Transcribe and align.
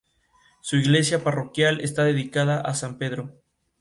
Su 0.61 0.77
iglesia 0.77 1.23
parroquial 1.23 1.79
está 1.79 2.03
dedicada 2.03 2.59
a 2.59 2.73
San 2.73 2.97
Pedro. 2.97 3.39